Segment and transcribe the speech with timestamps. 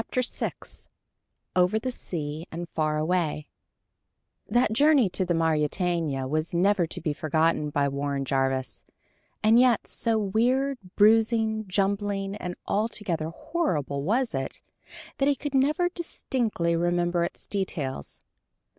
[0.49, 0.89] _"VI
[1.55, 3.45] OVER THE SEA AND FAR AWAY
[4.47, 8.83] That journey to the Mauretania was never to be forgotten by Warren Jarvis;
[9.43, 14.59] and yet so weird, bruising, jumbling, and altogether horrible was it,
[15.19, 18.21] that he could never distinctly remember its details.